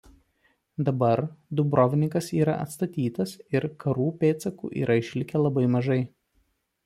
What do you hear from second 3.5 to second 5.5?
ir karų pėdsakų yra išlikę